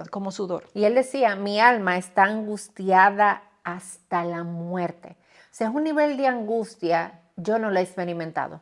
como 0.09 0.31
sudor. 0.31 0.63
Y 0.73 0.85
él 0.85 0.95
decía, 0.95 1.35
mi 1.35 1.59
alma 1.59 1.97
está 1.97 2.23
angustiada 2.23 3.43
hasta 3.63 4.23
la 4.23 4.43
muerte. 4.43 5.15
O 5.43 5.53
sea, 5.53 5.67
es 5.67 5.75
un 5.75 5.83
nivel 5.83 6.17
de 6.17 6.25
angustia, 6.25 7.19
yo 7.35 7.59
no 7.59 7.69
lo 7.69 7.77
he 7.77 7.83
experimentado. 7.83 8.61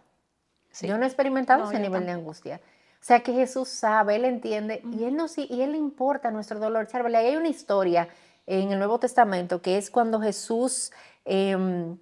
Yo 0.81 0.97
no 0.97 1.03
he 1.03 1.07
experimentado 1.07 1.69
ese 1.69 1.79
nivel 1.79 2.05
de 2.05 2.11
angustia. 2.11 2.61
O 3.01 3.03
sea 3.03 3.21
que 3.21 3.33
Jesús 3.33 3.69
sabe, 3.69 4.15
Él 4.17 4.25
entiende 4.25 4.81
y 4.91 5.05
Él, 5.05 5.15
no, 5.15 5.27
y 5.35 5.61
él 5.61 5.71
le 5.71 5.77
importa 5.77 6.31
nuestro 6.31 6.59
dolor. 6.59 6.87
Ahí 6.91 7.27
hay 7.27 7.35
una 7.35 7.47
historia 7.47 8.09
en 8.45 8.71
el 8.71 8.79
Nuevo 8.79 8.99
Testamento 8.99 9.61
que 9.61 9.77
es 9.77 9.89
cuando 9.89 10.19
Jesús 10.19 10.91
em, 11.23 11.97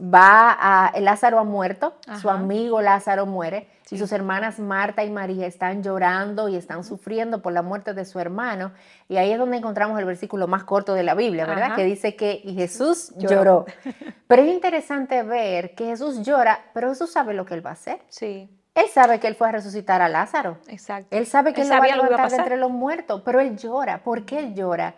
va 0.00 0.52
a, 0.52 1.00
Lázaro 1.00 1.38
ha 1.38 1.44
muerto, 1.44 1.94
su 2.20 2.28
amigo 2.28 2.82
Lázaro 2.82 3.24
muere 3.24 3.68
y 3.92 3.98
sus 3.98 4.10
hermanas 4.10 4.58
Marta 4.58 5.04
y 5.04 5.10
María 5.10 5.46
están 5.46 5.82
llorando 5.82 6.48
y 6.48 6.56
están 6.56 6.82
sufriendo 6.82 7.42
por 7.42 7.52
la 7.52 7.60
muerte 7.60 7.92
de 7.92 8.06
su 8.06 8.18
hermano. 8.18 8.72
Y 9.06 9.18
ahí 9.18 9.30
es 9.30 9.38
donde 9.38 9.58
encontramos 9.58 9.98
el 9.98 10.06
versículo 10.06 10.46
más 10.46 10.64
corto 10.64 10.94
de 10.94 11.02
la 11.02 11.14
Biblia, 11.14 11.44
¿verdad? 11.44 11.76
Que 11.76 11.84
dice 11.84 12.16
que 12.16 12.42
Jesús 12.56 13.12
lloró. 13.18 13.66
Pero 14.26 14.42
es 14.42 14.48
interesante 14.48 15.22
ver 15.22 15.74
que 15.74 15.84
Jesús 15.84 16.22
llora, 16.22 16.58
pero 16.72 16.88
Jesús 16.88 17.12
sabe 17.12 17.34
lo 17.34 17.44
que 17.44 17.52
él 17.52 17.64
va 17.64 17.70
a 17.70 17.74
hacer. 17.74 18.00
Sí. 18.08 18.48
Él 18.74 18.86
sabe 18.88 19.20
que 19.20 19.26
él 19.26 19.34
fue 19.34 19.50
a 19.50 19.52
resucitar 19.52 20.00
a 20.00 20.08
Lázaro. 20.08 20.56
Exacto. 20.68 21.14
Él 21.14 21.26
sabe 21.26 21.52
que 21.52 21.60
él, 21.60 21.68
lo 21.68 21.74
va 21.74 21.84
a 21.84 21.96
levantar 21.96 22.30
de 22.30 22.36
entre 22.36 22.56
los 22.56 22.70
muertos, 22.70 23.20
pero 23.26 23.40
él 23.40 23.58
llora. 23.58 24.02
¿Por 24.02 24.24
qué 24.24 24.38
él 24.38 24.54
llora? 24.54 24.94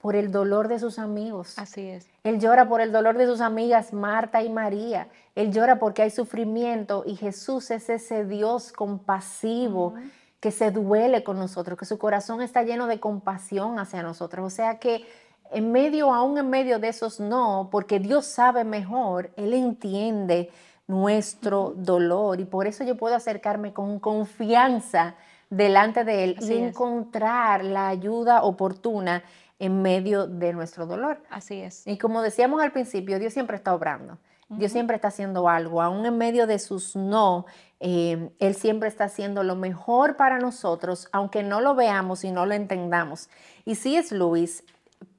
Por 0.00 0.14
el 0.14 0.30
dolor 0.30 0.68
de 0.68 0.78
sus 0.78 0.98
amigos. 0.98 1.58
Así 1.58 1.88
es. 1.88 2.08
Él 2.22 2.38
llora 2.38 2.68
por 2.68 2.80
el 2.80 2.92
dolor 2.92 3.18
de 3.18 3.26
sus 3.26 3.40
amigas 3.40 3.92
Marta 3.92 4.42
y 4.42 4.48
María. 4.48 5.08
Él 5.34 5.52
llora 5.52 5.78
porque 5.78 6.02
hay 6.02 6.10
sufrimiento 6.10 7.02
y 7.04 7.16
Jesús 7.16 7.70
es 7.70 7.88
ese 7.88 8.24
Dios 8.24 8.72
compasivo 8.72 9.94
que 10.40 10.52
se 10.52 10.70
duele 10.70 11.24
con 11.24 11.38
nosotros, 11.38 11.78
que 11.78 11.84
su 11.84 11.98
corazón 11.98 12.42
está 12.42 12.62
lleno 12.62 12.86
de 12.86 13.00
compasión 13.00 13.78
hacia 13.78 14.02
nosotros. 14.02 14.46
O 14.46 14.54
sea 14.54 14.78
que 14.78 15.04
en 15.50 15.72
medio, 15.72 16.14
aún 16.14 16.38
en 16.38 16.48
medio 16.48 16.78
de 16.78 16.88
esos 16.88 17.18
no, 17.18 17.68
porque 17.72 17.98
Dios 17.98 18.26
sabe 18.26 18.64
mejor, 18.64 19.30
Él 19.36 19.52
entiende 19.52 20.50
nuestro 20.86 21.74
dolor 21.76 22.40
y 22.40 22.44
por 22.44 22.66
eso 22.66 22.84
yo 22.84 22.96
puedo 22.96 23.14
acercarme 23.14 23.72
con 23.72 23.98
confianza 23.98 25.16
delante 25.50 26.04
de 26.04 26.24
Él 26.24 26.36
y 26.40 26.52
encontrar 26.52 27.64
la 27.64 27.88
ayuda 27.88 28.42
oportuna 28.42 29.22
en 29.58 29.82
medio 29.82 30.26
de 30.26 30.52
nuestro 30.52 30.86
dolor. 30.86 31.20
Así 31.30 31.60
es. 31.60 31.86
Y 31.86 31.98
como 31.98 32.22
decíamos 32.22 32.62
al 32.62 32.72
principio, 32.72 33.18
Dios 33.18 33.32
siempre 33.32 33.56
está 33.56 33.74
obrando. 33.74 34.18
Dios 34.50 34.72
siempre 34.72 34.96
está 34.96 35.08
haciendo 35.08 35.46
algo, 35.46 35.82
aún 35.82 36.06
en 36.06 36.16
medio 36.16 36.46
de 36.46 36.58
sus 36.58 36.96
no, 36.96 37.44
eh, 37.80 38.30
Él 38.38 38.54
siempre 38.54 38.88
está 38.88 39.04
haciendo 39.04 39.42
lo 39.42 39.56
mejor 39.56 40.16
para 40.16 40.38
nosotros, 40.38 41.06
aunque 41.12 41.42
no 41.42 41.60
lo 41.60 41.74
veamos 41.74 42.24
y 42.24 42.32
no 42.32 42.46
lo 42.46 42.54
entendamos. 42.54 43.28
Y 43.66 43.74
si 43.74 43.96
es 43.96 44.10
Luis 44.10 44.64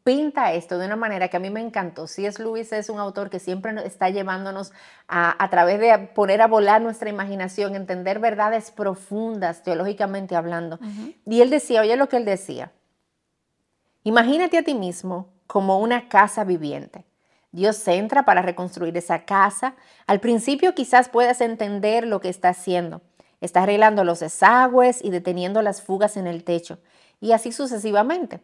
pinta 0.03 0.53
esto 0.53 0.79
de 0.79 0.87
una 0.87 0.95
manera 0.95 1.27
que 1.27 1.37
a 1.37 1.39
mí 1.39 1.51
me 1.51 1.61
encantó. 1.61 2.07
C.S. 2.07 2.41
Luis 2.41 2.71
es 2.73 2.89
un 2.89 2.97
autor 2.97 3.29
que 3.29 3.37
siempre 3.37 3.75
está 3.85 4.09
llevándonos 4.09 4.71
a, 5.07 5.43
a 5.43 5.49
través 5.51 5.79
de 5.79 5.95
poner 6.15 6.41
a 6.41 6.47
volar 6.47 6.81
nuestra 6.81 7.09
imaginación, 7.09 7.75
entender 7.75 8.17
verdades 8.17 8.71
profundas, 8.71 9.61
teológicamente 9.61 10.35
hablando. 10.35 10.79
Y 11.27 11.41
él 11.41 11.51
decía, 11.51 11.81
oye 11.81 11.95
lo 11.95 12.09
que 12.09 12.17
él 12.17 12.25
decía, 12.25 12.71
Imagínate 14.03 14.57
a 14.57 14.63
ti 14.63 14.75
mismo 14.75 15.27
como 15.47 15.79
una 15.79 16.07
casa 16.07 16.43
viviente. 16.43 17.05
Dios 17.51 17.85
entra 17.87 18.23
para 18.23 18.41
reconstruir 18.41 18.95
esa 18.95 19.25
casa. 19.25 19.75
Al 20.07 20.19
principio 20.19 20.75
quizás 20.75 21.09
puedas 21.09 21.41
entender 21.41 22.05
lo 22.05 22.21
que 22.21 22.29
está 22.29 22.49
haciendo. 22.49 23.01
Está 23.41 23.63
arreglando 23.63 24.03
los 24.03 24.19
desagües 24.19 25.03
y 25.03 25.09
deteniendo 25.09 25.61
las 25.61 25.81
fugas 25.81 26.17
en 26.17 26.27
el 26.27 26.43
techo. 26.43 26.79
Y 27.19 27.31
así 27.31 27.51
sucesivamente. 27.51 28.39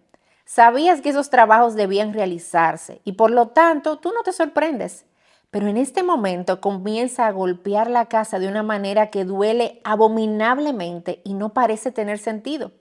Sabías 0.45 1.01
que 1.01 1.09
esos 1.09 1.29
trabajos 1.29 1.75
debían 1.75 2.13
realizarse 2.13 3.01
y 3.03 3.13
por 3.13 3.31
lo 3.31 3.47
tanto 3.47 3.97
tú 3.97 4.11
no 4.11 4.23
te 4.23 4.31
sorprendes. 4.31 5.05
Pero 5.51 5.67
en 5.67 5.77
este 5.77 6.03
momento 6.03 6.59
comienza 6.59 7.27
a 7.27 7.31
golpear 7.31 7.89
la 7.89 8.07
casa 8.07 8.39
de 8.39 8.47
una 8.47 8.61
manera 8.61 9.09
que 9.09 9.23
duele 9.23 9.79
abominablemente 9.83 11.21
y 11.23 11.33
no 11.33 11.53
parece 11.53 11.91
tener 11.91 12.19
sentido. 12.19 12.73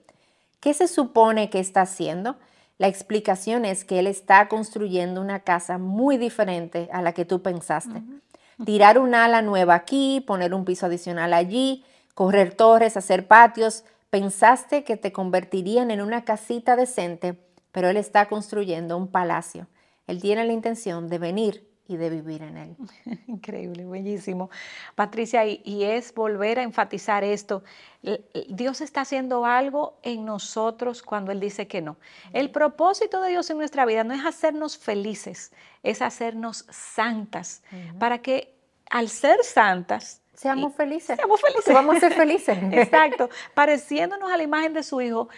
¿Qué 0.59 0.73
se 0.73 0.87
supone 0.87 1.49
que 1.49 1.59
está 1.59 1.81
haciendo? 1.81 2.37
La 2.77 2.87
explicación 2.87 3.63
es 3.63 3.85
que 3.85 3.99
él 3.99 4.07
está 4.07 4.47
construyendo 4.49 5.21
una 5.21 5.39
casa 5.41 5.77
muy 5.77 6.17
diferente 6.17 6.89
a 6.91 7.01
la 7.01 7.13
que 7.13 7.23
tú 7.23 7.41
pensaste. 7.41 8.03
Tirar 8.65 8.99
un 8.99 9.15
ala 9.15 9.41
nueva 9.41 9.75
aquí, 9.75 10.23
poner 10.25 10.53
un 10.53 10.65
piso 10.65 10.85
adicional 10.85 11.33
allí, 11.33 11.85
correr 12.13 12.53
torres, 12.53 12.97
hacer 12.97 13.27
patios. 13.27 13.85
Pensaste 14.09 14.83
que 14.83 14.97
te 14.97 15.11
convertirían 15.11 15.89
en 15.89 16.01
una 16.01 16.25
casita 16.25 16.75
decente, 16.75 17.39
pero 17.71 17.89
él 17.89 17.97
está 17.97 18.27
construyendo 18.27 18.97
un 18.97 19.07
palacio. 19.07 19.67
Él 20.07 20.21
tiene 20.21 20.45
la 20.45 20.53
intención 20.53 21.07
de 21.07 21.17
venir 21.17 21.74
y 21.87 21.97
de 21.97 22.09
vivir 22.09 22.41
en 22.41 22.57
él. 22.57 22.75
Increíble, 23.27 23.85
bellísimo. 23.85 24.49
Patricia, 24.95 25.45
y, 25.45 25.83
es 25.83 26.13
volver 26.13 26.59
a 26.59 26.63
enfatizar 26.63 27.23
esto. 27.23 27.63
Dios 28.49 28.81
está 28.81 29.01
haciendo 29.01 29.45
algo 29.45 29.99
en 30.03 30.25
nosotros 30.25 31.01
cuando 31.01 31.31
Él 31.31 31.39
dice 31.39 31.67
que 31.67 31.81
no. 31.81 31.97
El 32.33 32.51
propósito 32.51 33.21
de 33.21 33.29
Dios 33.29 33.49
en 33.49 33.57
nuestra 33.57 33.85
vida 33.85 34.03
no 34.03 34.13
es 34.13 34.25
hacernos 34.25 34.77
felices, 34.77 35.51
es 35.83 36.01
hacernos 36.01 36.65
santas, 36.69 37.63
para 37.99 38.19
que 38.19 38.55
al 38.89 39.09
ser 39.09 39.43
santas, 39.43 40.21
Seamos 40.35 40.75
felices. 40.75 41.15
Seamos 41.15 41.39
felices. 41.39 41.73
Vamos 41.73 41.95
a 41.95 41.99
ser 42.01 42.13
felices. 42.13 42.57
Exacto. 42.73 43.29
Pareciéndonos 43.53 44.29
a 44.29 44.37
la 44.37 44.43
imagen 44.43 44.73
de 44.73 44.83
su 44.83 44.99
Hijo, 44.99 45.29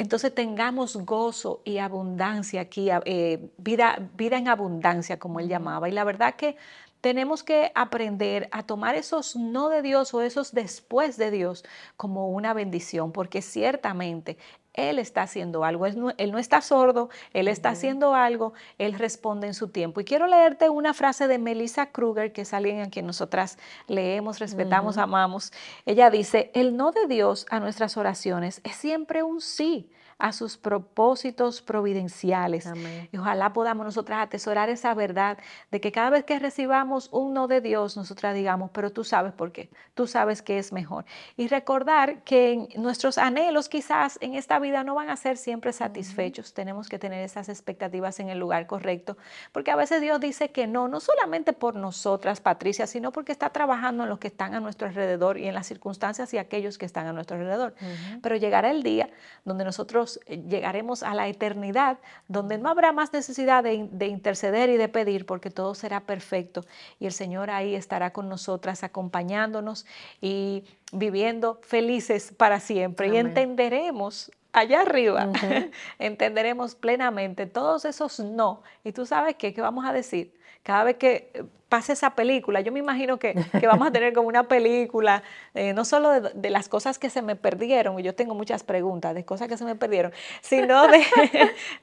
entonces 0.00 0.34
tengamos 0.34 0.96
gozo 0.96 1.60
y 1.62 1.76
abundancia 1.76 2.62
aquí, 2.62 2.88
eh, 3.04 3.50
vida, 3.58 4.08
vida 4.16 4.38
en 4.38 4.48
abundancia, 4.48 5.18
como 5.18 5.40
él 5.40 5.48
llamaba. 5.48 5.90
Y 5.90 5.92
la 5.92 6.04
verdad 6.04 6.36
que 6.36 6.56
tenemos 7.02 7.42
que 7.42 7.70
aprender 7.74 8.48
a 8.50 8.62
tomar 8.62 8.94
esos 8.94 9.36
no 9.36 9.68
de 9.68 9.82
Dios 9.82 10.14
o 10.14 10.22
esos 10.22 10.52
después 10.52 11.18
de 11.18 11.30
Dios 11.30 11.66
como 11.98 12.30
una 12.30 12.54
bendición, 12.54 13.12
porque 13.12 13.42
ciertamente 13.42 14.38
Él 14.74 14.98
está 14.98 15.22
haciendo 15.22 15.64
algo, 15.64 15.86
Él 15.86 15.98
no, 15.98 16.38
está 16.38 16.60
sordo, 16.60 17.10
Él 17.32 17.48
está 17.48 17.70
haciendo 17.70 18.14
algo, 18.14 18.52
Él 18.78 18.94
responde 18.94 19.46
en 19.46 19.54
su 19.54 19.68
tiempo. 19.68 20.00
Y 20.00 20.04
quiero 20.04 20.26
leerte 20.26 20.70
una 20.70 20.94
frase 20.94 21.26
de 21.28 21.38
Melissa 21.38 21.86
Kruger, 21.86 22.32
que 22.32 22.42
es 22.42 22.54
alguien 22.54 22.80
a 22.80 22.90
quien 22.90 23.06
nosotras 23.06 23.58
leemos, 23.86 24.38
respetamos, 24.38 24.98
amamos. 24.98 25.52
Ella 25.86 26.10
dice, 26.10 26.50
el 26.54 26.76
no 26.76 26.92
de 26.92 27.06
Dios 27.06 27.46
a 27.50 27.60
nuestras 27.60 27.96
oraciones 27.96 28.60
es 28.64 28.76
siempre 28.76 29.22
un 29.22 29.40
sí 29.40 29.90
a 30.20 30.32
sus 30.32 30.56
propósitos 30.56 31.62
providenciales. 31.62 32.68
Y 33.10 33.16
ojalá 33.16 33.52
podamos 33.52 33.84
nosotras 33.84 34.22
atesorar 34.22 34.68
esa 34.68 34.94
verdad 34.94 35.38
de 35.70 35.80
que 35.80 35.92
cada 35.92 36.10
vez 36.10 36.24
que 36.24 36.38
recibamos 36.38 37.08
un 37.12 37.34
no 37.34 37.48
de 37.48 37.60
Dios, 37.60 37.96
nosotras 37.96 38.34
digamos, 38.34 38.70
pero 38.72 38.90
tú 38.90 39.04
sabes 39.04 39.32
por 39.32 39.52
qué, 39.52 39.70
tú 39.94 40.06
sabes 40.06 40.42
que 40.42 40.58
es 40.58 40.72
mejor. 40.72 41.04
Y 41.36 41.48
recordar 41.48 42.22
que 42.22 42.68
nuestros 42.76 43.18
anhelos 43.18 43.68
quizás 43.68 44.18
en 44.20 44.34
esta 44.34 44.58
vida 44.58 44.84
no 44.84 44.94
van 44.94 45.10
a 45.10 45.16
ser 45.16 45.36
siempre 45.36 45.72
satisfechos. 45.72 46.54
Tenemos 46.54 46.88
que 46.88 46.98
tener 46.98 47.24
esas 47.24 47.48
expectativas 47.48 48.20
en 48.20 48.28
el 48.28 48.38
lugar 48.38 48.66
correcto, 48.66 49.16
porque 49.52 49.70
a 49.70 49.76
veces 49.76 50.00
Dios 50.00 50.20
dice 50.20 50.50
que 50.50 50.66
no, 50.66 50.88
no 50.88 51.00
solamente 51.00 51.52
por 51.52 51.76
nosotras, 51.76 52.40
Patricia, 52.40 52.86
sino 52.86 53.12
porque 53.12 53.32
está 53.32 53.50
trabajando 53.50 54.04
en 54.04 54.08
los 54.08 54.18
que 54.18 54.28
están 54.28 54.54
a 54.54 54.60
nuestro 54.60 54.88
alrededor 54.88 55.38
y 55.38 55.46
en 55.46 55.54
las 55.54 55.66
circunstancias 55.66 56.32
y 56.34 56.38
aquellos 56.38 56.78
que 56.78 56.86
están 56.86 57.06
a 57.06 57.12
nuestro 57.12 57.36
alrededor. 57.36 57.74
Pero 58.22 58.36
llegará 58.36 58.70
el 58.70 58.82
día 58.82 59.08
donde 59.44 59.64
nosotros 59.64 60.09
eh, 60.26 60.42
llegaremos 60.48 61.02
a 61.02 61.14
la 61.14 61.28
eternidad, 61.28 61.98
donde 62.28 62.58
no 62.58 62.68
habrá 62.68 62.92
más 62.92 63.12
necesidad 63.12 63.62
de, 63.62 63.74
interceder 64.06 64.70
y 64.70 64.76
de 64.76 64.88
pedir, 64.88 65.26
porque 65.26 65.50
todo 65.50 65.74
será 65.74 66.00
perfecto. 66.00 66.64
Y 66.98 67.06
el 67.06 67.12
Señor 67.12 67.50
ahí 67.50 67.74
estará 67.74 68.12
con 68.12 68.28
nosotras, 68.28 68.82
acompañándonos 68.82 69.86
y 70.20 70.64
viviendo 70.92 71.60
felices 71.62 72.32
para 72.36 72.60
siempre. 72.60 73.08
Y 73.08 73.16
entenderemos 73.16 74.32
allá 74.52 74.80
arriba, 74.80 75.28
entenderemos 75.98 76.74
plenamente 76.74 77.46
todos 77.46 77.84
esos 77.84 78.20
no. 78.20 78.62
Y 78.84 78.92
tú 78.92 79.06
sabes 79.06 79.36
qué, 79.36 79.54
qué 79.54 79.60
vamos 79.60 79.84
a 79.84 79.92
decir 79.92 80.34
Cada 80.62 80.84
vez 80.84 80.96
que 80.96 81.46
pase 81.70 81.92
esa 81.92 82.16
película, 82.16 82.60
yo 82.60 82.72
me 82.72 82.80
imagino 82.80 83.18
que, 83.18 83.32
vamos 83.62 83.88
a 83.88 83.92
tener 83.92 84.12
como 84.12 84.26
una 84.26 84.48
película, 84.48 85.22
eh, 85.54 85.72
no 85.72 85.84
solo 85.84 86.20
de, 86.20 86.50
las 86.50 86.68
cosas 86.68 86.98
que 86.98 87.08
se 87.10 87.22
me 87.22 87.36
perdieron, 87.36 87.98
y 87.98 88.02
yo 88.02 88.14
tengo 88.14 88.34
muchas 88.34 88.64
preguntas 88.64 89.14
de 89.14 89.24
cosas 89.24 89.46
que 89.46 89.56
se 89.56 89.64
me 89.64 89.76
perdieron, 89.76 90.12
sino 90.42 90.88
de... 90.88 91.00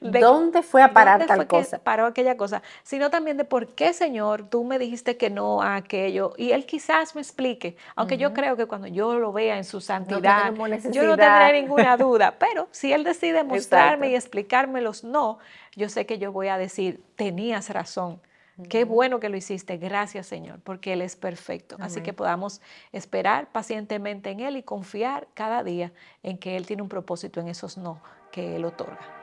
¿Dónde 0.00 0.62
fue 0.62 0.82
a 0.82 0.92
parar 0.92 1.26
tal 1.26 1.46
cosa? 1.46 1.78
paró 1.78 2.04
aquella 2.04 2.36
cosa, 2.36 2.62
sino 2.82 3.08
también 3.08 3.38
de 3.38 3.44
por 3.44 3.66
qué, 3.68 3.94
Señor, 3.94 4.44
tú 4.44 4.62
me 4.62 4.78
dijiste 4.78 5.16
que 5.16 5.30
no 5.30 5.62
a 5.62 5.76
aquello, 5.76 6.34
y 6.36 6.52
Él 6.52 6.66
quizás 6.66 7.14
me 7.14 7.22
explique, 7.22 7.76
aunque 7.96 8.18
yo 8.18 8.34
creo 8.34 8.56
que 8.56 8.66
cuando 8.66 8.88
yo 8.88 9.18
lo 9.18 9.32
vea 9.32 9.56
en 9.56 9.64
su 9.64 9.80
santidad, 9.80 10.52
yo 10.92 11.02
no 11.04 11.16
tendré 11.16 11.62
ninguna 11.62 11.96
duda, 11.96 12.34
pero 12.38 12.68
si 12.72 12.92
Él 12.92 13.04
decide 13.04 13.42
mostrarme 13.42 14.10
y 14.10 14.14
explicarme 14.14 14.82
los 14.82 15.02
no, 15.02 15.38
yo 15.74 15.88
sé 15.88 16.04
que 16.04 16.18
yo 16.18 16.30
voy 16.30 16.48
a 16.48 16.58
decir, 16.58 17.00
tenías 17.16 17.70
razón 17.70 18.20
Qué 18.68 18.84
bueno 18.84 19.20
que 19.20 19.28
lo 19.28 19.36
hiciste. 19.36 19.76
Gracias, 19.76 20.26
Señor, 20.26 20.60
porque 20.64 20.92
Él 20.92 21.02
es 21.02 21.16
perfecto. 21.16 21.76
Así 21.80 22.00
que 22.00 22.12
podamos 22.12 22.60
esperar 22.92 23.52
pacientemente 23.52 24.30
en 24.30 24.40
Él 24.40 24.56
y 24.56 24.62
confiar 24.62 25.28
cada 25.34 25.62
día 25.62 25.92
en 26.22 26.38
que 26.38 26.56
Él 26.56 26.66
tiene 26.66 26.82
un 26.82 26.88
propósito 26.88 27.40
en 27.40 27.48
esos 27.48 27.78
no 27.78 28.00
que 28.32 28.56
Él 28.56 28.64
otorga. 28.64 29.17